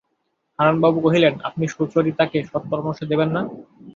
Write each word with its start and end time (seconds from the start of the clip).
হারানবাবু 0.59 0.99
কহিলেন, 1.01 1.33
আপনি 1.43 1.65
সুচরিতাকে 1.67 2.37
সৎপরামর্শ 2.51 2.99
দেবেন 3.03 3.29
না? 3.35 3.41